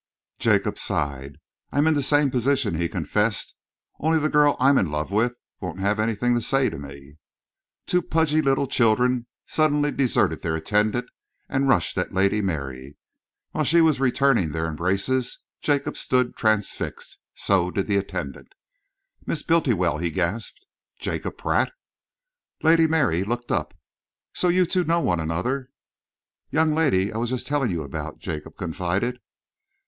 [0.39, 1.37] Jacob sighed.
[1.71, 3.53] "I am in the same position," he confessed,
[3.99, 7.17] "only the girl I'm in love with won't have anything to say to me."
[7.85, 11.05] Two pudgy little children suddenly deserted their attendant
[11.47, 12.97] and rushed at Lady Mary.
[13.51, 17.19] While she was returning their embraces, Jacob stood transfixed.
[17.35, 18.53] So did the attendant.
[19.27, 20.65] "Miss Bultiwell!" he gasped.
[20.97, 21.73] "Jacob Pratt!"
[22.63, 23.75] Lady Mary looked up.
[24.33, 25.69] "So you two know one another?"
[26.49, 29.19] "Young lady I was just telling you about," Jacob confided.